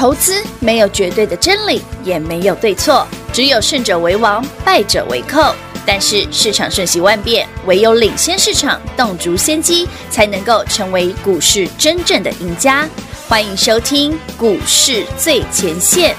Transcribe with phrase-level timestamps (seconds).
[0.00, 5.54] 投资没有绝对的真理，也没有对错，只有胜者为王，败者为寇。
[5.84, 12.88] 但是市场瞬息万变，唯有领先市场，洞烛先机，才能够成为股市真正的赢家。
[13.28, 16.14] 欢迎收听《股市最前线》，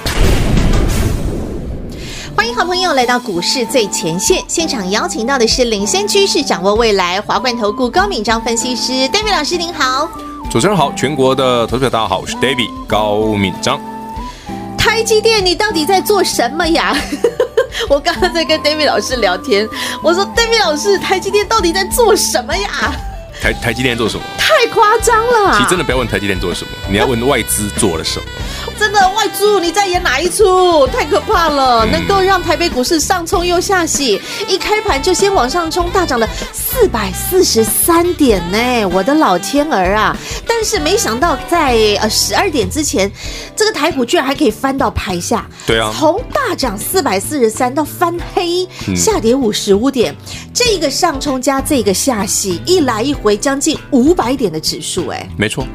[2.38, 10.08] 欢迎好朋友来到《股市最前线》现场，邀请到的是领先趋势、掌握未来华冠投顾高敏章分析师，David 老师您好。
[10.52, 13.80] 主持人好，全国的投资者大家好，我是 David 高敏章。
[14.78, 16.94] 台积电，你到底在做什么呀？
[17.88, 19.66] 我刚刚在跟 David 老师聊天，
[20.04, 22.70] 我说 David 老师，台积电到底在做什么呀？
[23.42, 24.24] 台台积电做什么？
[24.38, 25.58] 太夸张了！
[25.58, 28.26] 其实真的不要问台积电做什么，你要问外资做了什么。
[28.78, 30.86] 真的外资，你在演哪一出？
[30.88, 31.86] 太可怕了！
[31.86, 38.86] 能够让台北股市上冲又下洗，一开盘就先往上冲，大涨了四百四十三点呢！
[38.92, 40.16] 我的老天儿啊！
[40.62, 43.12] 但是没想到在呃十二点之前，
[43.56, 45.44] 这个台股居然还可以翻到盘下。
[45.66, 50.16] 对啊，从大涨四百四十三到翻黑，下跌五十五点，
[50.54, 55.66] 这个上冲加这个下洗，一来一回将近五百点的指数，哎，没错。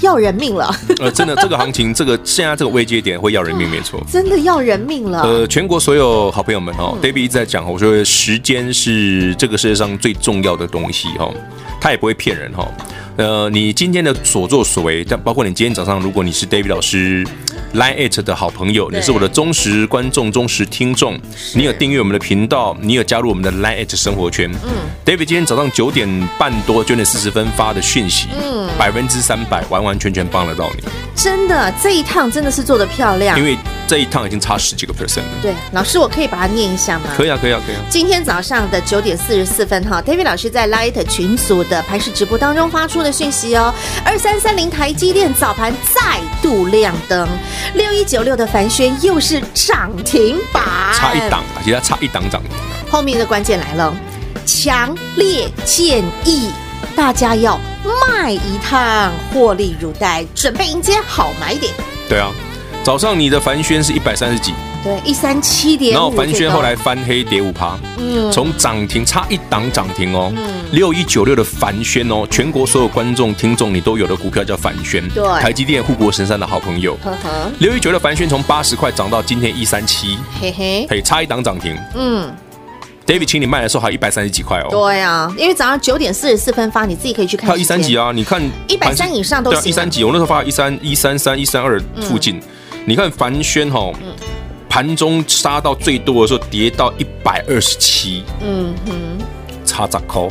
[0.00, 0.74] 要人命了！
[0.98, 5.20] 呃，真的， 这个行情，这个现在这个危机点会要人命，没错， 真的要人命了。
[5.24, 11.30] 呃，全国所有好朋友们哦，David 一直在讲，我说时间是这个世界上最重要的东西哈，
[11.78, 12.66] 他也不会骗人哈。
[13.16, 17.26] 呃，你今天的所作所为，但包括你今天早上，如果你是 David 老师
[17.74, 21.18] Line it 的好朋友，你是我的忠实观众、忠实听众，
[21.54, 24.50] 你有订阅我们的频道，你有加入我们的 Line it 生活圈。
[24.64, 24.70] 嗯
[25.04, 30.82] ，David 今天早上九点半多、九点四十分发的讯息，嗯，百分之三百完完全全帮得到你。
[31.14, 35.38] 真的，这一趟真的是做的漂亮，因为这一趟已经差十几个 percent 了。
[35.42, 37.04] 对，老师，我可以把它念一下吗？
[37.16, 37.82] 可以啊，可以啊，可以啊。
[37.90, 43.02] 今天早上的九点四十四分哈，David 老师在 Line it 群组的盘势直播当中发出。
[43.02, 47.28] 的讯息哦，二三三零台积电早盘再度亮灯，
[47.74, 52.52] 六一九六的凡轩又是涨停板，差一档，而且它差一档涨停。
[52.90, 53.94] 后面的关键来了，
[54.44, 56.50] 强烈建议
[56.94, 57.58] 大家要
[58.10, 61.72] 卖一趟，获利如袋，准备迎接好买点。
[62.08, 62.30] 对啊，
[62.84, 64.52] 早上你的凡轩是一百三十几。
[64.84, 70.32] 对，一三七点，然后凡轩后来翻黑跌五趴，嗯，从涨停差一档涨停哦，
[70.72, 76.98] 六一九六的凡轩哦，全国所有观众听众你都有的股票叫凡轩，对，台积电护国神山的好朋友，
[77.60, 82.34] 六一九六的凡轩从八十块涨到今天一三七，嘿嘿，嘿，差一档涨停，嗯
[83.06, 92.40] ，David 请你卖的时候还一百三十几块哦，对啊，因为早上九点四十四分发，你自己可以去看，还有一三几啊，你看一百三以上都是一三几，我那时候发一三一三三一三二附近，
[92.84, 93.92] 你看凡轩哈。
[94.72, 99.18] 盘中杀到最多的时候，跌到一百二十七，嗯哼，
[99.66, 100.22] 差十块。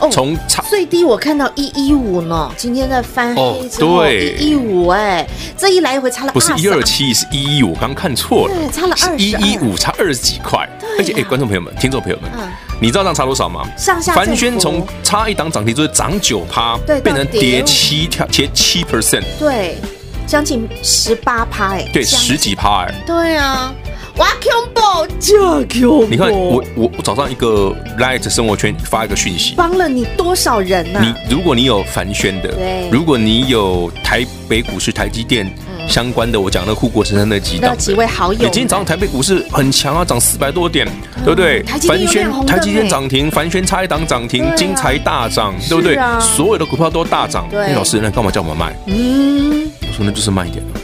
[0.00, 5.24] 哦，从差最低我看到一一五呢，今天在翻黑之后一一五，哎，
[5.56, 10.68] 这一来一回差了不是一二七，是一一五，刚看错了，对，差了二，一一五差二十几块，
[10.98, 12.28] 而且哎，观众朋友们、听众朋友们，
[12.80, 13.64] 你知道这样差多少吗？
[13.76, 19.76] 上下凡轩从差一档涨停就是涨九趴，对，变成跌七条，跌七 percent，对。
[20.28, 23.74] 将近十八趴哎，对，十几趴哎，对啊，
[24.18, 26.06] 哇恐怖，就恐怖！
[26.10, 31.00] 你看我我我早上一个 Light 生活圈发一个讯息，帮了你多少人呢？
[31.02, 35.50] 你如果你有凡轩的，对，如果你有台北股市台积电
[35.88, 40.86] 相关的，我讲的护国神山那几档，那几位好友，你今天早上台北股市很强啊，涨四百多点，
[41.24, 41.62] 对不对？
[41.62, 45.98] 凡轩台积电涨停，凡轩差一档涨停，精彩大涨，对不对？
[46.20, 47.48] 所有的股票都大涨。
[47.50, 48.76] 那，老师，那干嘛叫我们卖？
[48.88, 49.72] 嗯。
[50.04, 50.80] 那就是慢一点了，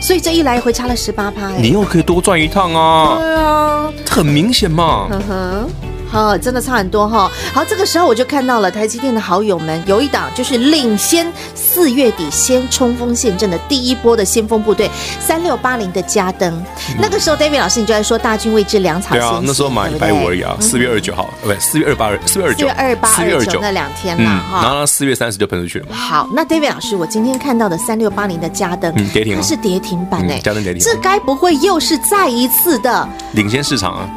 [0.00, 3.16] 所以这一来回差了十八趴，你又可以多赚一趟啊！
[3.18, 5.08] 对啊，很明显嘛。
[5.10, 5.68] 呵呵
[6.10, 7.30] 好，真的差很多哈。
[7.52, 14.90] 好，这个时候我就看到了台积电的好友们有一档就是领先四月底先冲锋陷阵的第一波的先锋部队
[15.20, 16.62] 三六八零的加登。
[16.98, 19.30] 那个时候，David 老师你就在说大军未知粮草先行。
[19.30, 20.56] 对啊，那时候买一百五而已啊。
[20.60, 24.62] 四月二十九号，不对，四月二八二，四月二九，四月二八二九那两天嘛哈。
[24.62, 25.96] 然后四月三十就喷出去了嘛。
[25.96, 34.08] 好，那 David 老师，我今天看到的三六八零的加登，跌停，它是跌停板哎，佳登跌停，这该不会又是再一次的领先市场啊？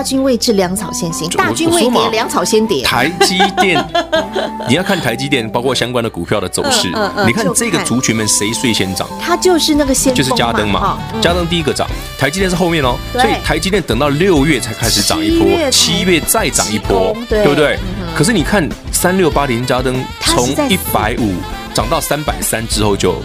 [0.00, 1.28] 大军未至，粮草先行。
[1.28, 2.82] 大军未跌，粮草先跌。
[2.82, 3.84] 台积电，
[4.66, 6.88] 你要看台积电，包括相关的股票的走势。
[7.26, 9.06] 你看这个族群们谁最先涨？
[9.20, 10.98] 它就是那个先就是嘉登嘛。
[11.20, 11.86] 嘉登第一个涨，
[12.18, 12.96] 台积电是后面哦。
[13.12, 17.78] 所以台积电等到六月才开始涨一波，七月再涨一波，对不对？
[18.16, 21.34] 可是你看三六八零嘉登从一百五
[21.74, 23.16] 涨到三百三之后就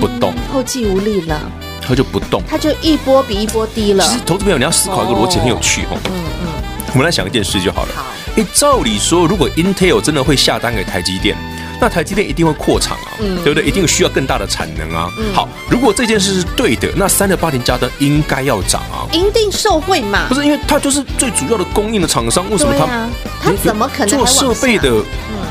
[0.00, 1.40] 不动，后继无力了。
[1.86, 4.04] 它就不动，它就一波比一波低了。
[4.04, 5.98] 其实投资朋友，你要思考一个逻辑很有趣哦。
[6.06, 6.12] 嗯
[6.42, 6.48] 嗯，
[6.92, 7.88] 我们来想一件事就好了。
[7.94, 8.04] 好，
[8.36, 11.36] 诶，照理说，如果 Intel 真的会下单给台积电，
[11.80, 13.66] 那台积电一定会扩厂啊，嗯对不对？
[13.66, 15.10] 一定需要更大的产能啊。
[15.34, 19.08] 好，如果这件事是对的，那三六八零加登应该要涨啊。
[19.12, 20.34] 一定受惠嘛不？
[20.34, 23.08] 是因为它就是最主要的供应的厂商，为什么它对啊，
[23.42, 25.02] 他怎么可能做设备的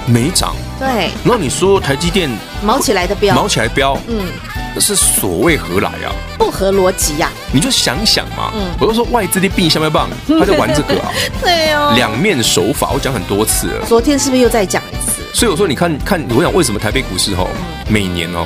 [0.05, 0.55] 没涨？
[0.79, 2.29] 对然后你说台积电
[2.63, 6.11] 毛起来的标毛，起来标，嗯，那是所谓何来啊？
[6.37, 7.29] 不合逻辑呀。
[7.53, 11.11] 你就想想嘛，嗯我都说外资的病下面棒， 他在玩这个啊，
[11.41, 13.85] 对哦，两面手法，我讲很多次了。
[13.85, 15.21] 昨天是不是又再讲一次？
[15.33, 17.47] 所以我说，你看看，我想为什么台北股市哦，
[17.87, 18.45] 每年哦，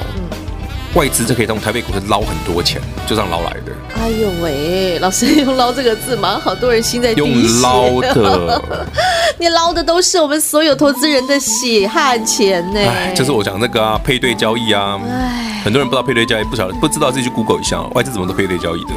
[0.96, 7.62] 外资就可以从台北股市捞很多钱，就这样捞来的，哎呦喂，老师用“捞”这个字嘛，好多人心在滴用血。
[7.62, 8.62] 捞的。
[9.40, 12.80] 你捞的都是我们所有投资人的血汗钱呢。
[12.80, 18.90] 哎，就是我讲那个啊，配对交易啊，哎，很多人不知道配对交易，不晓得不知道自己去 Google 一下哦，外资怎么都配对交易的，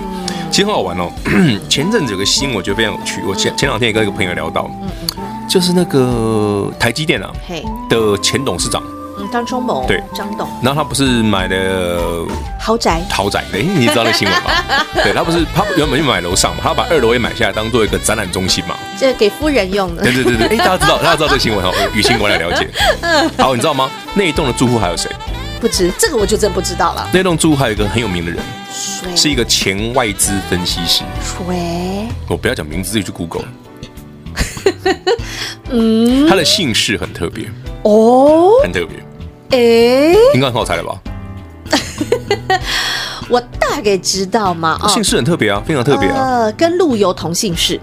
[0.51, 1.11] 其实很好玩哦。
[1.71, 4.69] 前阵子有个新闻，我觉得非常有趣，我前前两天也跟一个朋友聊到，
[5.49, 8.83] 就是那个台积电啊嘿，的前董事长，
[9.17, 12.27] 嗯，张忠谋，对张董，然后他不是买了
[12.59, 14.51] 豪宅，豪宅，哎，你知道那新闻吗？
[15.05, 18.75] 对他不是他原本就买楼上嘛，他把二楼也买下来当做一个展览中心嘛。
[18.99, 20.13] 这给夫人用的对。
[20.13, 22.69] 对对对，哎，大家知道大家知道这个新闻哈， 雨欣我来了解。
[23.39, 23.89] 好，你知道吗？
[24.15, 25.09] 那一栋的住户还有谁？
[25.61, 27.09] 不知这个我就真不知道了。
[27.13, 28.41] 那栋住户还有一个很有名的人，
[28.73, 31.03] 水是一个前外资分析师。
[31.23, 33.45] 谁，我不要讲名字，自己去 Google。
[35.71, 37.47] 嗯，他的姓氏很特别，
[37.83, 38.99] 哦，很特别，
[39.59, 41.01] 哎，应该很好猜了吧？
[43.29, 46.17] 我大概知道嘛，哦姓氏很特别啊，非常特别啊。
[46.17, 47.81] 呃，跟陆游同姓氏。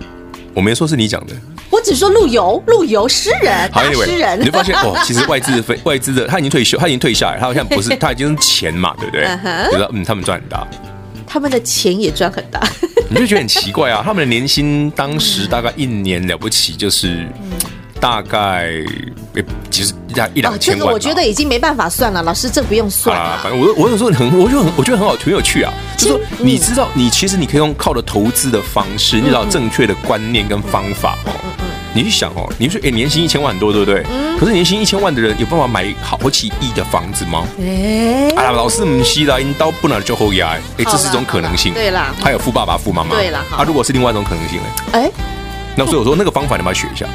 [0.54, 1.34] 我没说是你讲的。
[1.74, 9.24] 我只说陆游，陆游诗人，好大诗人，你就发现哦，其实外资的分外资的他已经退休，他已经退下来，他好像不是， 他已经是钱嘛，对不对？
[9.72, 10.68] 觉得嗯，他们赚很大，
[11.26, 12.62] 他们的钱也赚很大。
[13.10, 14.04] 你就觉得很奇怪啊。
[14.06, 17.28] 他们的年薪当时大概一年了不起就是
[18.04, 18.70] 大概
[19.34, 19.42] 也
[19.72, 20.84] 其实一一两哦，千万吧。
[20.84, 23.40] 这个我觉得已经没办法算了，老师这不用算啦，了。
[23.42, 25.72] 反正我我有时候很，我就很我觉得很好，很有趣啊。
[25.96, 31.32] 就是说，嗯你知道，你其实你可以用靠着投资的方式，你知道正确的观念跟方法哦。
[31.94, 34.04] 你去想哦，你说哎，年薪一千万很多，对不对？
[34.38, 37.48] 可是年薪一千万的人有办法买好几亿的房子吗？
[37.62, 41.74] 哎，啊，老师唔是啦，因刀不能就后牙，哎，这是一种可能性。
[41.74, 43.16] 对啦还有富爸爸、富妈妈。
[43.16, 44.66] 对啦好啊，如果是另外一种可能性呢？
[44.92, 45.10] 哎，
[45.78, 47.08] 那所以我说那个方法你们要学一下。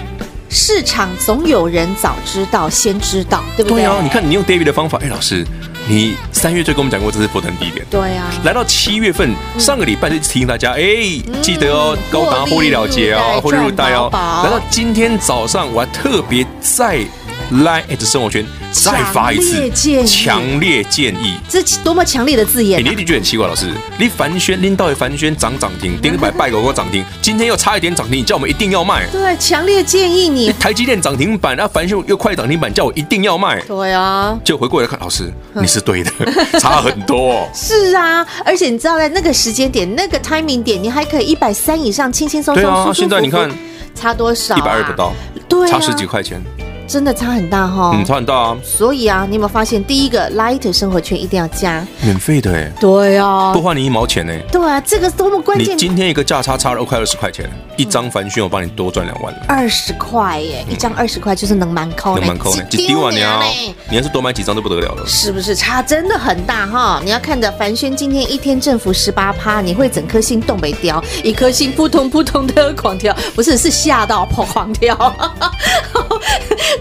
[0.50, 3.82] 市场总有人早知道，先知道，对不对？
[3.82, 5.46] 对啊，你看你用 David 的方法，哎，老师，
[5.86, 7.84] 你三月就跟我们讲过这是波段低点。
[7.90, 10.82] 对啊，来到七月份，上个礼拜就提醒大家，哎、
[11.42, 14.08] 记得哦，高达获利了结哦，获利入袋哦。
[14.12, 16.98] 来到今天早上，我还特别再
[17.50, 19.70] Line at 生活圈再发一次
[20.06, 21.38] 强烈建议。
[21.48, 29.06] 这多么强烈的字眼哎，你啊一定觉得很奇怪，老师，你凡轩拎到的凡轩涨涨停，顶一百拜狗狗涨停，今天又差一点涨停，你叫我们一定要卖。
[29.10, 30.52] 对，强烈建议你。
[30.52, 33.60] 台积电涨停板，然后凡轩又快涨停板，叫我一定要卖。
[33.62, 36.10] 对啊，就回过来看，老师你是对的，
[36.60, 37.48] 差很多、哦。
[37.54, 43.50] 是啊，而且你知道，在那个时间点、那个 timing 点，你还可以一百三以上，轻轻松松、对啊现在你看
[43.94, 44.58] 差多少、啊？
[44.58, 45.12] 一百二不到，
[45.48, 46.42] 对、啊，差十几块钱，
[46.88, 51.87] 真的差很大哈、嗯，差很大啊，所以啊，你有没有发现，第一个 Light 生活圈一定要加？
[52.02, 54.32] 免费的哎，对啊不，花你一毛钱呢。
[54.50, 55.76] 对啊，这个多么关键！
[55.76, 63.40] 你今天一个价差差了快二十块钱，一张凡轩我帮你多赚两万了，二十块耶，一张二十块就是能蛮抠能蛮扣呢，丢啊你啊
[63.88, 65.06] 你要是多买几张都不得了了。
[65.06, 67.00] 是不是差真的很大哈？
[67.04, 74.97] 你要看着凡轩今天一天振幅十八趴，你会整颗心动没掉，一颗心扑通扑通的狂跳，不是是吓到跑狂跳。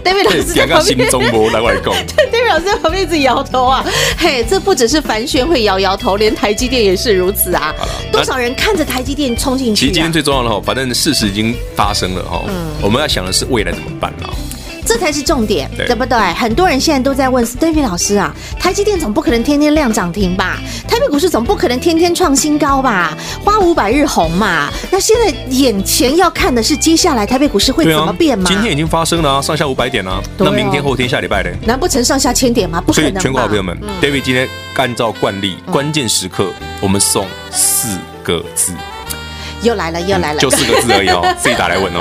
[0.04, 3.84] David 老师在旁边，心中魔来外供，David 老师在旁边一直摇头啊，
[4.18, 7.72] 嘿，这不只是凡轩会摇摇头，连台积电也是如此啊。
[8.10, 10.12] 多少人看着台积电冲进去啊其实今天？
[10.12, 12.42] 最重要的哈，反正事实已经发生了哈，
[12.82, 14.30] 我们要想的是未来怎么办啦。
[14.86, 16.18] 这才是重点，对对不对？
[16.32, 20.58] 很多人现在都在问 David 老师啊，台积电总不可能天天亮涨停吧？
[20.88, 23.14] 台北股市总不可能天天创新高吧？
[23.44, 24.70] 花五百日红嘛？
[24.90, 28.46] 那现在眼前要看的是接下来台北股市会怎么变，吗？
[28.48, 31.50] 今天已经发生了啊，上下五百点啊，哦那明天后天下礼拜呢。
[31.66, 32.80] 难不成上下千点吗？
[32.80, 38.72] 不可所以能，全国好朋友们嗯，David 今天按照惯例，关键时刻我们送四个字，
[39.62, 42.00] 又来了，又来了，就四个字而已哦， 自己打来问哦。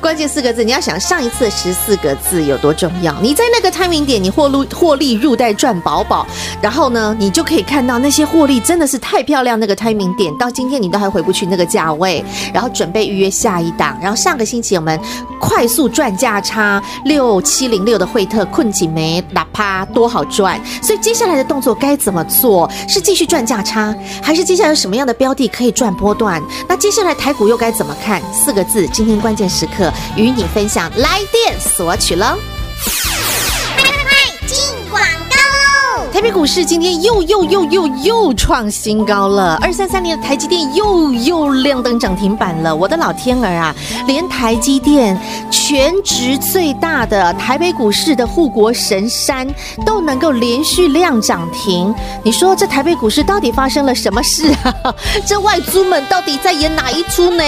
[0.00, 3.14] 关键四个字，你要想上一次十四个字有多重要？
[3.20, 6.26] 你在那个 timing 点，你获利获利入袋赚饱饱，
[6.60, 9.58] 然后呢，你就可以看到那些获利真的是太漂亮。
[9.60, 13.98] 那个 timing 点到今天你都还回不去那个价位，然后准备预约下一档。
[14.00, 14.98] 然后上个星期我们
[15.40, 22.70] 快速赚价差六七零六的惠特困紧没哪怕多好赚，所以接下来的动作该怎么做？
[22.88, 26.42] 是继续赚价差，还是接下来有什么样的标的可以赚波段？
[26.68, 28.22] 那接下来台股又该怎么看？
[28.32, 32.38] 四个字，今天关键时刻与你分享，来电索取喽。
[36.20, 42.76] 台北股市今天又又又又又创新高了，二三三年的台积电又又亮灯涨停板了。
[42.76, 43.74] 我的老天儿啊，
[44.06, 45.18] 连台积电
[45.50, 49.48] 全值最大的台北股市的护国神山
[49.86, 51.94] 都能够连续亮涨停。
[52.22, 54.94] 你说这台北股市到底发生了什么事啊？
[55.24, 57.42] 这外租们到底在演哪一出呢？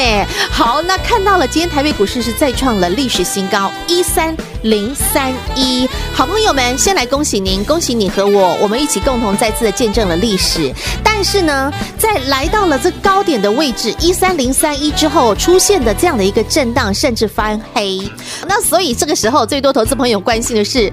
[0.51, 5.87] 好，那看到了，今天台北股市是再创了历史新高，一三零三一。
[6.15, 10.73] 好朋友们，先来恭喜您，恭喜你和我，我们一起共同再次的见证了历史。
[11.03, 18.01] 但是呢，在来到了这高点的位置一三零三一之后，出现的这样的一个震荡，甚至翻黑。
[18.47, 20.91] 那所以这个时候，最多投资朋友关心的是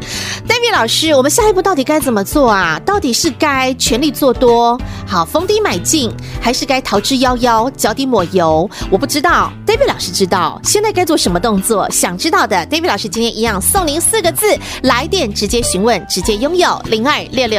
[0.48, 2.80] ，David 老师，我们下一步到底该怎么做啊？
[2.84, 6.12] 到底是该全力做多，好逢低买进，
[6.42, 8.70] 还是该逃之夭夭，脚底抹油？
[8.90, 10.60] 我不知道，David 老师知道。
[10.64, 11.90] 现在该做什么动作？
[11.92, 17.59] 想知道的，David 老师今天一样送您四个字：来电直接询问，直接拥有零二六六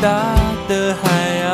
[0.00, 0.22] 大
[0.68, 1.10] 的海
[1.42, 1.48] 洋，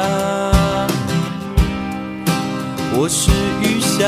[2.93, 3.31] 我是
[3.63, 4.05] 雨下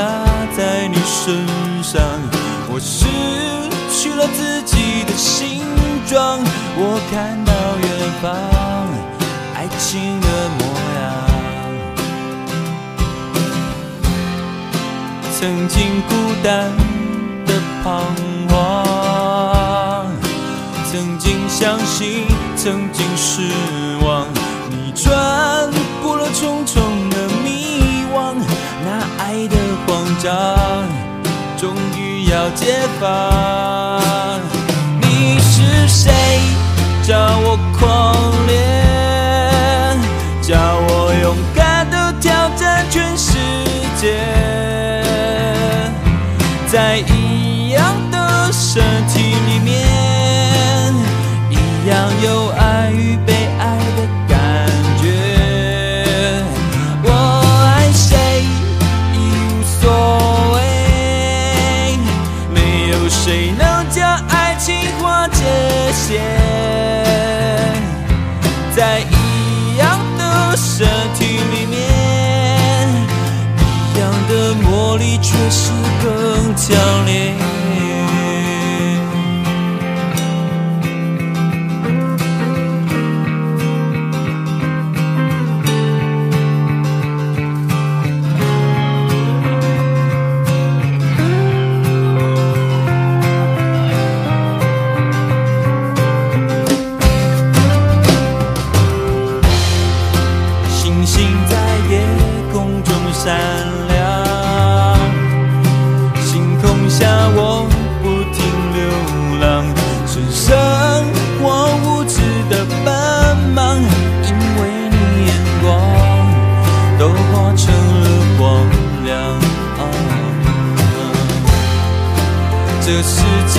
[0.55, 1.43] 在你身
[1.81, 1.99] 上，
[2.69, 3.07] 我失
[3.89, 5.63] 去了自己的形
[6.05, 6.39] 状，
[6.77, 7.51] 我看到
[7.81, 7.89] 远
[8.21, 8.31] 方
[9.55, 10.27] 爱情的
[10.59, 10.61] 模
[10.99, 11.03] 样，
[15.39, 16.13] 曾经孤
[16.43, 16.71] 单
[17.47, 17.49] 的
[17.83, 18.05] 彷
[18.49, 20.05] 徨，
[20.91, 23.41] 曾经相信，曾经失
[24.05, 24.26] 望。
[25.07, 25.69] 穿
[26.03, 28.35] 过了重重的迷惘，
[28.83, 28.87] 那
[29.23, 30.27] 爱的慌张，
[31.57, 33.05] 终于要解放。
[35.01, 36.11] 你是谁？
[37.03, 37.87] 叫我狂
[38.47, 39.97] 恋，
[40.41, 40.57] 叫
[40.89, 43.37] 我勇敢地挑战全世
[43.95, 44.19] 界，
[46.67, 49.26] 在一样的身体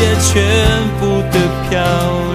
[0.01, 0.45] 也全
[1.01, 2.28] 部的票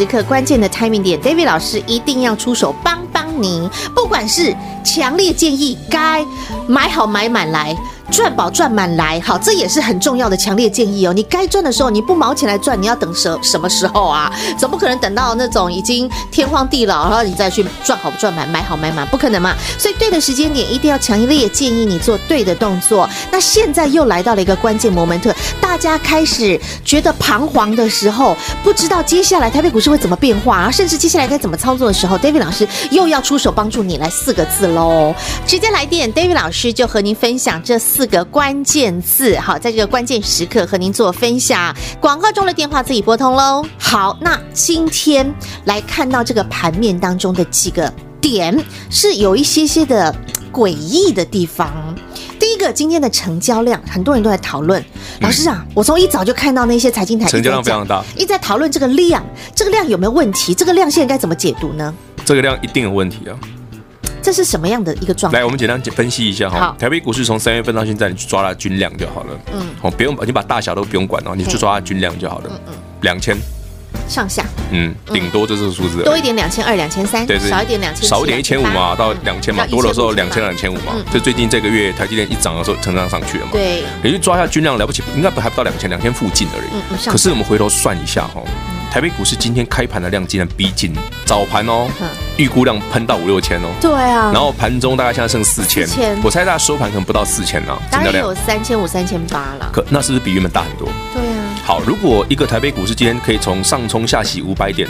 [0.00, 6.24] 时刻关键的 timing 点，David 老师一定要出手帮帮您，不管是强烈建议该
[6.66, 7.76] 买好买满来。
[8.10, 11.12] 赚饱赚满来，好，这也是很重要的强烈建议哦。
[11.12, 14.30] 你该赚的时候，你不毛钱来赚，你要等什什么时候啊？
[14.58, 19.54] 总不可能等到那种已经天荒地老，然后你再去赚好不赚满，买好买满，不可能嘛。
[19.78, 23.08] 所以对的时间点，一定要强烈建议你做对的动作。
[23.30, 35.14] 那现在又来到了一个关键 moment，大家开始觉得彷徨的时候，不知道接下来台北股市会怎么变化，甚至接下来该怎么操作的时候，David 老师又要出手帮助你来四个字喽。
[35.46, 37.99] 直接来电，David 老师就和您分享这四。
[38.00, 41.76] 四个关键字，好，在这个关键时刻和您做分享。
[42.00, 43.62] 广告中的电话自己拨通喽。
[43.78, 45.30] 好，那今天
[45.66, 48.58] 来看到这个盘面当中的几个点，
[48.88, 50.16] 是有一些些的
[50.50, 51.94] 诡异的地方。
[52.38, 54.82] 第一个，今天的成交量，很多人都在讨论。
[55.20, 59.22] 老师啊，我从一早就看到那些财经台成交量非常大，一直在讨论这个量，
[59.54, 60.54] 这个量有没有问题？
[60.54, 61.94] 这个量现在该怎么解读呢？
[62.24, 63.36] 这个量一定有问题啊。
[64.22, 65.38] 这是什么样的一个状态？
[65.38, 66.74] 来，我们简单分析一下哈。
[66.78, 69.40] 台北股市从三月份到现在，你去抓它均量就好了。
[69.52, 72.44] 嗯，哦，不用，你把大小都不用管哦，你去抓它均量就好了。
[72.50, 73.36] 嗯嗯，两千
[74.08, 74.44] 上下。
[74.70, 76.02] 嗯，顶多就是这个数字。
[76.02, 80.94] 多一点两千二、两千三，对对，少一点两千，少一点一千五嘛，到两千嘛，多的时候两千两千五嘛。
[81.12, 83.52] 就最近这个月台积电一涨的时候，成长上去了嘛。
[83.52, 86.68] 对，你去抓一下均量了不起，应该不还不到两千，两千附近而已。
[86.74, 86.98] 嗯嗯。
[87.10, 88.42] 可是我们回头算一下哈。
[88.90, 90.92] 台北股市今天开盘的量竟然逼近
[91.24, 91.86] 早盘哦，
[92.36, 93.68] 预估量喷到五六千哦。
[93.80, 95.86] 对啊，然后盘中大概现在剩四千，
[96.24, 99.70] 我猜大家收盘可能不到四千呢，大概有三千五、三千八了。
[99.72, 100.88] 可那是不是比原本大很多？
[101.14, 101.54] 对啊。
[101.64, 104.88] 好，如果一个台北股市今天可以从上冲下洗五百点，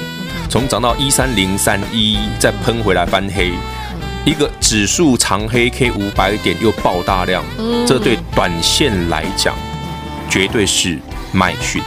[0.49, 3.53] 从涨到一三零三一，再喷回来翻黑，
[4.25, 7.45] 一个指数长黑 K 五百点又爆大量，
[7.87, 9.55] 这对短线来讲
[10.31, 10.99] 绝对是
[11.33, 11.83] 卖讯。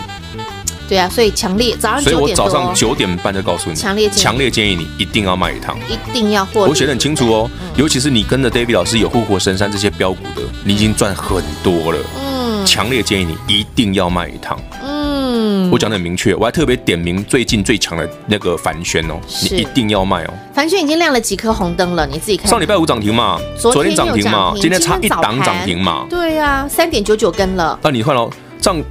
[0.88, 6.66] 对啊，所以强烈早上所以我早上九点半就告诉你，强烈强烈建议你一定要卖一趟，一定要获。
[6.66, 12.00] 我写的很清楚哦，尤其是你跟着 David 老师有护国神山这些标股的，你已经赚很多了。
[12.20, 14.60] 嗯，强烈建议你一定要卖一趟。
[14.84, 20.34] 嗯，我讲得很明确，我还特别点名最近最强的那个凡轩哦，你一定要卖哦。
[20.54, 22.48] 凡轩已经亮了几颗红灯了，你自己看。
[22.48, 26.06] 上礼拜五涨停嘛，昨天涨停嘛，今天差一档涨停嘛。
[26.10, 27.80] 对呀，三点九九根了。
[27.82, 28.30] 那你看了
[28.62, 28.82] 上。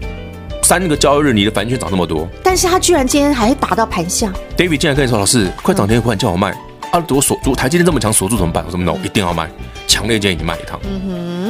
[0.62, 4.32] 三个交易日，你的凡权涨那么多，但是他居然今天还打到盘下。
[4.56, 6.50] David 竟然跟你说：“老师，快涨停，快叫我卖
[6.92, 7.04] 啊！
[7.10, 9.50] 我锁住，台积电这么强，锁住怎么办？”我说：“no，一定要卖，
[9.86, 11.41] 强烈建议你卖一趟。”嗯哼，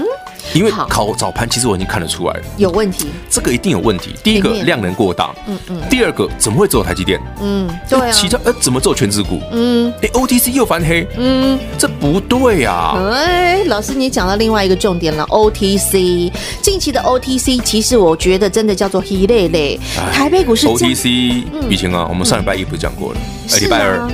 [0.55, 4.15] 因为好考早盘其实我已经看得出来了，有问题，这个一定有问题。
[4.23, 7.21] 第一个量能过大，嗯嗯第二个怎么会只有台积电？
[7.41, 9.41] 嗯，对啊，其他呃怎么做全指股？
[9.53, 11.59] 嗯哎，OTC 又翻黑，嗯。
[11.79, 12.95] 这不对啊！
[13.13, 16.31] 哎，老师，你讲到另外一个重点了，OTC。
[16.61, 19.81] 近期的 OTC，其实我觉得真的叫做一类类。
[20.13, 23.19] 台北股市 OTC 以前啊，我们上礼拜一不是讲过了？
[23.61, 24.09] 礼拜二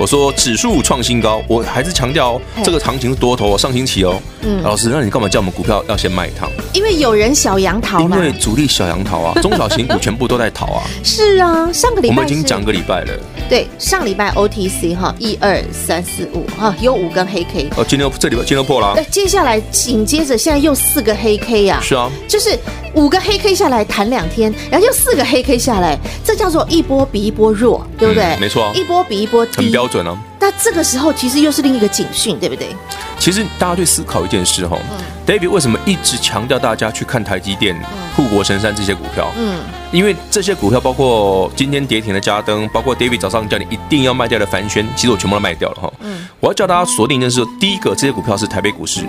[0.00, 4.18] 我说指数创新高，我还是强调哦，这个行情是多头哦，上星期哦。
[4.40, 6.50] 嗯老师，那你干嘛叫我们股票要先卖一趟？
[6.72, 8.16] 因为有人小杨桃嘛。
[8.16, 10.82] 因为主力小杨桃啊， 中小型股全部都在逃啊。
[11.02, 13.12] 是啊，上个礼拜我们已经是讲个礼拜了，
[13.48, 17.68] 对，上礼拜 OTC 哈，一二三四五哈，有五根黑 K。
[17.76, 22.58] 哦，今天这礼拜今天破了啊那，接下来紧接着现在又四个黑 K 呀、是啊，就是
[22.94, 28.24] 五个黑 K 下来弹两天，然后又四个黑 K 下来，这叫做一波比一波弱，对不对？
[28.24, 30.16] 嗯没错啊一波比一波低，很标准啊。
[30.40, 32.74] 那这个时候其实又是另一个警讯，对不对？
[33.18, 34.78] 其实大家去思考一件事哈
[35.26, 37.78] ，David 为什么一直强调大家去看台积电、
[38.16, 39.30] 护国神山这些股票？
[39.36, 39.60] 嗯，
[39.92, 45.92] 因为这些股票包括今天跌停的嘉登，包括 David 早上叫你一定要卖掉的凡轩，其实我全部都卖掉了哈。
[46.00, 49.02] 嗯，我要叫大家锁定一件事，第一个，这些股票是台北股市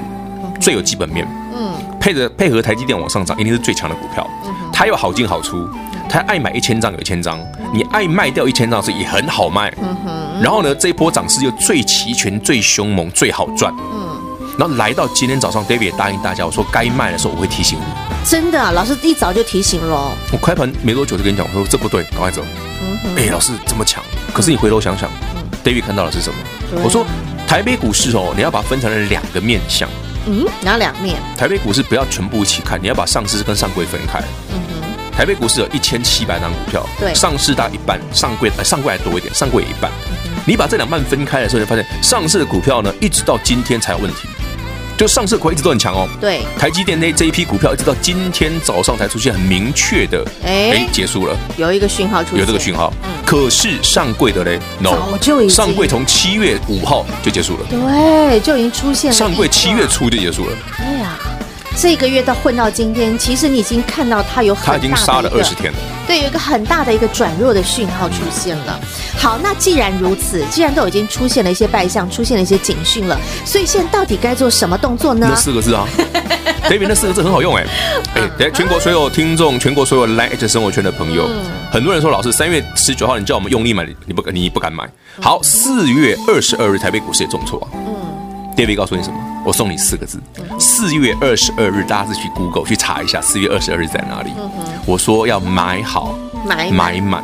[0.59, 4.29] 最有基本面，嗯，配着配合台积电往上涨，一定是最强的股票。
[4.73, 5.65] 它有好进好出，
[6.09, 7.39] 它爱买一千张有一千张，
[7.73, 9.71] 你爱卖掉一千张是也很好卖。
[10.41, 13.71] 然后呢，这一波涨势又最齐全、最凶猛、最好赚。
[13.93, 14.19] 嗯，
[14.57, 17.83] 然后来到今天早上，David 也答应大家，我说该卖的时候我会提醒你。
[18.27, 20.11] 真的、啊，老师一早就提醒了哦。
[20.31, 22.41] 我开盘没多久就跟你讲，我说这不对，赶快走。
[23.15, 25.07] 哎，老师这么强，可是你回头想想
[25.63, 26.81] ，David 看到的是什么？
[26.83, 27.05] 我说
[27.47, 29.87] 台北股市哦，你要把它分成了两个面向。
[30.25, 31.17] 嗯，哪两面？
[31.37, 34.23] 台北股市不要全部一起看，你要把上市跟上柜分开。
[35.11, 39.91] 台北股市有一千七百张股票，对上市大概一半，上柜呃上柜还多一点，上柜也一半。
[40.45, 44.27] 你把这两半分开的时候，你发现上市的股票呢，一直到今天才有问题，
[44.97, 46.07] 就上市的股票一直都很强哦。
[46.19, 50.71] 对，台积电那这一批股票，一直到今天早上才出现很明确的，哎。
[50.71, 52.91] 哎，结束了，有一个讯号出，有这个讯号。
[53.23, 55.49] 可是上柜的嘞，no，早就已经。
[55.55, 59.15] 上柜从七月五号就结束了，对，就已经出现了。
[59.15, 59.87] 上柜七月。
[59.91, 61.17] 初就结束了，对呀，
[61.77, 65.79] 这个月到混到今天，其实你已经看到它有很大它的一个已经杀了二十天了。
[66.05, 68.79] 对，有一个很大的一个转弱的讯号出现了。
[69.17, 75.35] 好，那既然如此，既然都已经出现了一些败象，出现了一些警讯了，所以现在到底该做什么动作呢那？
[75.35, 75.87] 四个字啊，
[76.69, 77.65] David 那四个字很好用哎
[78.15, 81.27] 哎，对，全国所有听众，全国所有 Light 生活圈的朋友，
[81.71, 84.87] 很多人说老师三月十九号你叫我们用力买，你不你不敢买。
[85.21, 87.67] 好，四月二十二日台北股市也重挫啊。
[88.61, 89.17] David 告诉你什么？
[89.43, 90.21] 我送你四个字：
[90.59, 94.29] 四月二十二日，大家自己去 Google 去查一下，四月二十二日在哪里？
[94.85, 96.13] 我说要买好，
[96.45, 96.93] 买满。
[96.93, 97.23] 买满，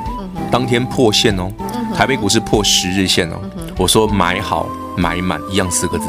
[0.51, 1.51] 当天破线哦，
[1.95, 3.35] 台北股市破十日线哦。
[3.77, 6.05] 我说买好买满一样四个字。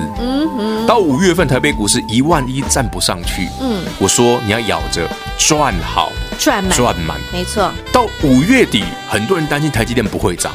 [0.87, 3.85] 到五月份台北股市一万一站不上去，嗯。
[3.99, 7.19] 我说你要咬着赚好赚满，赚满。
[7.31, 10.55] 没错，到五月底，很多人担心台积电不会涨，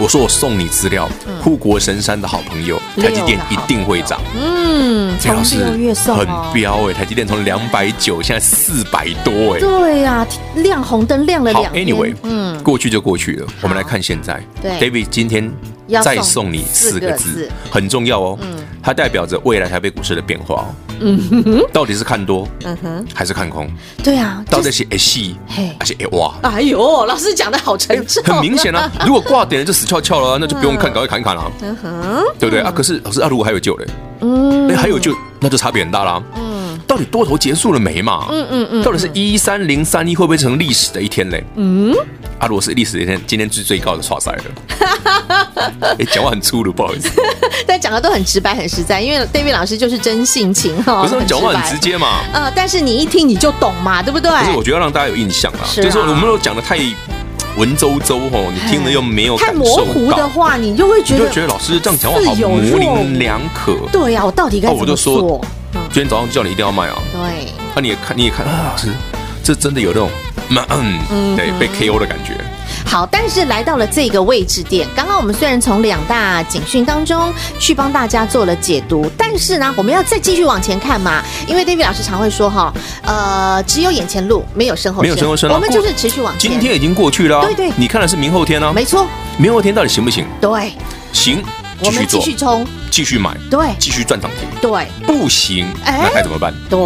[0.00, 1.08] 我说我送你资料，
[1.42, 4.20] 护国神山的好朋友，台积电一定会涨。
[4.36, 6.50] 嗯，这老师很哦。
[6.52, 9.60] 飙哎，台积电从两百九现在四百多哎。
[9.60, 11.86] 对呀、亮红灯亮了好两天。
[11.86, 13.46] ，Anyway，嗯，过去就过去了。
[13.62, 15.50] 我们来看现在，对，David 今天
[15.86, 18.38] 要再送你四四个字个字，很重要哦。
[18.42, 20.66] 嗯它代表着未来台北股市的变化哦。
[21.72, 23.68] 到底是看多，嗯哼，还是看空？
[24.02, 25.76] 对啊，到底就是是 A 戏嘿。
[25.78, 26.34] 还是 A 哇？
[26.42, 32.60] 哎呦，老师讲的好沉重，很明显啊，如果挂点了就死翘翘了啊， 那就不用看，赶快砍一砍了，嗯哼，对不对？
[32.62, 32.72] 啊？
[32.74, 33.86] 可是老师啊，如果还有救嘞，
[34.20, 34.66] 嗯。
[34.66, 36.22] 那，还有救，那就差别很大啦。
[36.36, 36.55] 嗯
[36.96, 38.26] 到底多头结束了没嘛？
[38.30, 41.44] 嗯嗯嗯，到底是一三零三一会不会成历史的一天嘞？
[41.56, 41.92] 嗯，
[42.38, 44.44] 啊，如果是历史的一天，今天是最高的刷赛了。
[45.98, 47.10] 哎，讲话很粗鲁，不好意思，
[47.68, 52.20] 但讲的都很直白、很实在，因为 David 老师就是真性情哈，可是讲话白很直接嘛。
[52.32, 54.30] 呃，但是你一听你就懂嘛，对不对？
[54.30, 56.78] 可是我觉得要让大家有印象啦，是啊就是说我们都讲的太
[57.58, 63.76] 文绉绉吼，你听了又没有太模糊的到，话，你就会觉得就觉得老师这样讲话好模棱两可。
[63.92, 65.40] 对呀、我到底该哦，怎么做？
[65.42, 65.48] 嗯，
[65.96, 68.90] 今天早上叫你一定要卖啊，对，那你也看你也看啊，老师，
[69.42, 70.10] 这真的有那种
[70.68, 72.34] 嗯，对，被 KO 的感觉。
[72.84, 82.70] 好，但是来到了这个位置点，刚刚我们虽然从两大警讯当中去帮大家做了解读，但是呢，我们要再继续往前看嘛，因为 David 老师常会说哈，
[83.02, 86.50] 呃，只有眼前路，没有身后没有身后身啊我们就是持续往前。
[86.50, 87.72] 今天已经过去了啊，对对。
[87.74, 89.06] 你看的是明后天啊，没错，
[89.38, 90.26] 明后天到底行不行？
[90.42, 90.74] 对，
[91.14, 91.42] 行，
[91.80, 94.48] 我们继续冲，继续买，对，继续赚涨停。
[94.60, 96.54] 对，不行，哎那该怎么办？
[96.70, 96.78] 对，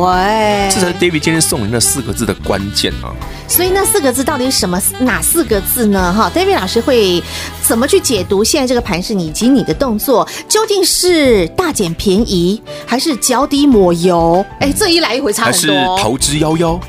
[0.74, 3.14] 这才是 David 今天送你那四个字的关键啊！
[3.46, 4.81] 所以那四个字到底是什么？
[4.98, 6.12] 哪四个字呢？
[6.12, 7.22] 哈，David 老师会
[7.62, 10.29] 怎么去解读现在这个盘势以及你的动作？
[10.48, 14.44] 究竟是大捡便宜，还是脚底抹油？
[14.59, 15.98] 哎，这一来一回差还是很多。
[15.98, 16.81] 逃之夭夭？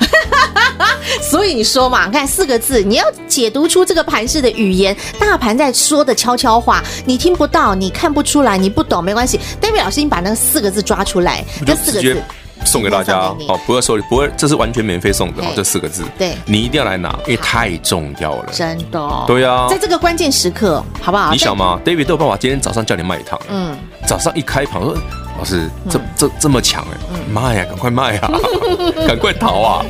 [1.41, 9.39] 所以你说嘛，你看四个字，你要解读出这个盘式的语言，大盘在说的悄悄话，你听不到，你看不出来，你不懂，没关系。
[9.59, 12.21] David 老师，你把那四个字抓出来，这四个字。
[12.63, 18.53] 送给大家哦，不要收，不会，这是完全免费送的哦对，这四个字，对你一定要来拿，因为太重要了。
[18.53, 21.31] 真的哦，对啊在这个关键时刻，好不好？
[21.31, 23.75] 你想嘛，David 都有办法，今天早上叫你卖一趟，嗯，
[24.05, 24.95] 早上一开盘说，
[25.41, 28.31] 老师这这这么强哎，卖呀，赶快卖啊，
[29.07, 29.83] 赶快逃啊！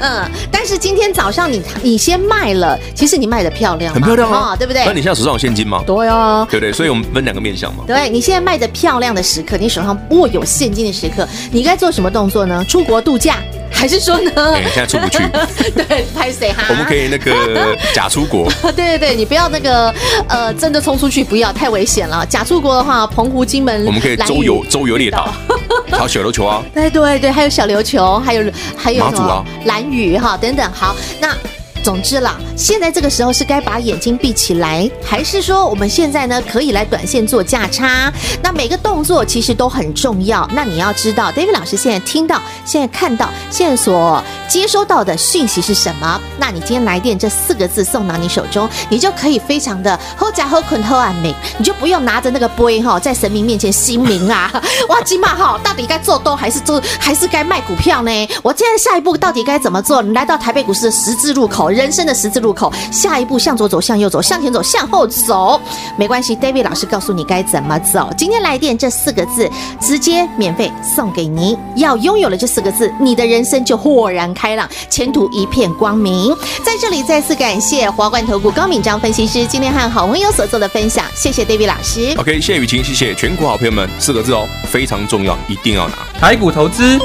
[0.00, 4.84] 嗯，但是今天早上你你先卖了，其实你卖的漂亮，很漂亮啊，哦对不对？
[4.84, 5.82] 那你现在手上有现金吗？
[5.86, 6.70] 对哦，对不对？
[6.74, 7.84] 所以我们分两个面向嘛。
[7.86, 12.62] 对你现在卖的漂亮的时刻，你手上握有现金的时刻，你该做什么动作呢？
[12.68, 13.36] 出国度假，
[13.78, 14.32] 还是说呢？
[14.54, 15.18] 哎，现在出不去，
[15.72, 16.64] 对，拍谁哈？
[16.68, 19.94] 我们可以那个 假出国，对对对，你不要那个
[20.28, 22.26] 呃，真的冲出去，不要太危险了。
[22.26, 25.32] 假出国的话，澎湖、金门，我们可以周游周游列岛，
[25.92, 26.60] 还有小琉球啊。
[26.74, 30.68] 对对对，还有小琉球，还有还有什么马祖啊兰屿哈等等。
[30.72, 31.28] 好，那。
[31.88, 38.12] 总之啦，现在这个时候是该把眼睛闭起来，还是说我们现在呢可以来短线做价差？
[38.42, 40.46] 那每个动作其实都很重要。
[40.52, 46.20] 那你要知道，David 老师现在听到、现在看到、现在所接收到的讯息是什么？
[46.38, 54.52] 那你今天来电这四个字送到你手中，你就可以非常的 好假好捆好安美，你就不用拿着那个杯哈，在神明面前心明啊，
[54.90, 58.28] 哇，金马哈，到底该做多还是做，还是该卖股票呢？
[58.42, 60.02] 我现在下一步到底该怎么做？
[60.02, 61.77] 你来到台北股市的十字路口。
[61.78, 65.60] 人生的十字路口，下一步向左走，向右走，向前走，向后走，
[65.96, 66.36] 没关系。
[66.36, 68.10] David 老师告诉你该怎么走。
[68.18, 69.48] 今天来电这四个字，
[69.80, 71.56] 直接免费送给你。
[71.76, 76.34] 要拥有了这四个字，你的人生就豁然开朗，前途一片光明。
[76.64, 82.12] 在这里再次感谢华冠投顾高敏章分析师今天和好朋友所做的分享，谢谢 David 老师。
[82.18, 85.94] OK，谢谢雨晴，谢谢全国好朋友们，四个字哦，非常重要，一定要拿。
[86.18, 86.98] 台股投资，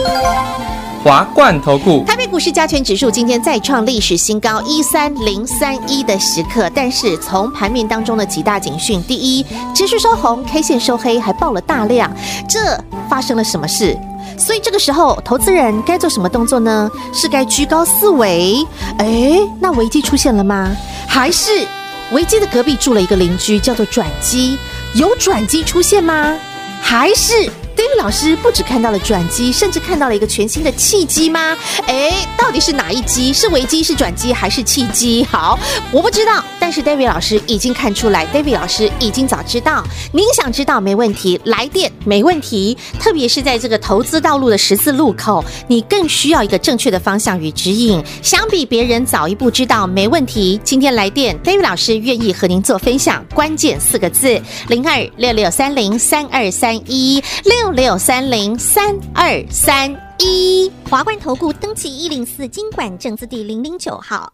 [1.04, 2.02] 华冠投顾。
[2.06, 12.10] 台北股市加权指数今天再创历史新高一三零三一的时刻，但是从盘面当中的几大警讯，第一，持续收红，K 线收黑，还爆了大量，
[12.48, 13.98] 这发生了什么事？
[14.38, 16.90] 所以这个时候，投资人该做什么动作呢？
[17.14, 18.66] 是该居高思危？
[18.98, 20.74] 哎，那危机出现了吗？
[21.06, 21.68] 还是
[22.14, 24.58] 危机的隔壁住了一个邻居，叫做转机？
[24.94, 26.34] 有转机出现吗？
[26.82, 31.58] 还是？David 老师不只看到了转机，甚至看到了一个全新的契机吗？
[31.88, 33.34] 哎，到底是哪一机？
[33.34, 35.26] 是危机，是转机，还是契机？
[35.32, 35.58] 好，
[35.92, 36.44] 我不知道。
[36.64, 39.84] 但是 David 老师已经看出来，David 老师已经早知道。
[40.14, 42.78] 您想知道没问题，来电没问题。
[42.98, 48.02] 特别是在这个投资道路的十字路口，你更需要一个正确的方向与指引。
[48.22, 50.58] 相比别人早一步知道，没问题。
[50.64, 53.26] 今天来电，David 老师愿意和您做分享。
[53.36, 57.54] 关键四个字：零二六六三零三二三一六。
[57.64, 64.32] 六六三零三二三一，华冠投顾登记一零四经管证字第零零九号，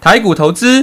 [0.00, 0.82] 台股投资，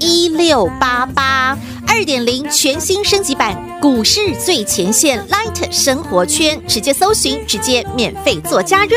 [0.00, 8.94] 一六八八，二点零全新升级版股市最前线 Light 生活圈，直接搜寻，直接免费做加入。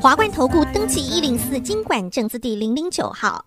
[0.00, 3.44] 华冠投顾登记一零四金管证字第零零九号。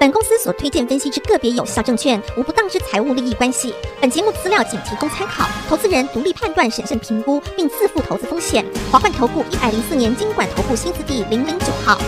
[0.00, 3.74] 本公司所推荐分析之个别有效证券，无不当之财务利益关系。
[4.00, 8.64] 本节目资料仅提供参考，投资人独立判断、审慎评估，并自负投资风险。
[8.90, 11.98] 华冠投顾一百零四年金管投顾新字第零零九号。